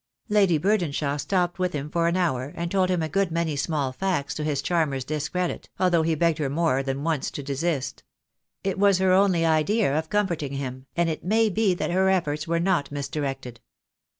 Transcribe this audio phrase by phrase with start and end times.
[0.29, 3.91] Lady Burdenshaw stopped with him for an hour, and told him a good many small
[3.93, 8.01] facts to his charmer's dis credit, although he begged her more than once to desist.
[8.63, 12.47] It was her only idea of comforting him, and it may be that her efforts
[12.47, 13.61] were not misdirected.